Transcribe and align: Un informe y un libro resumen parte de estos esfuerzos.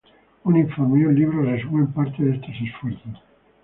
Un 0.45 0.55
informe 0.57 0.97
y 0.99 1.03
un 1.05 1.13
libro 1.13 1.43
resumen 1.43 1.93
parte 1.93 2.23
de 2.23 2.33
estos 2.33 2.55
esfuerzos. 2.59 3.21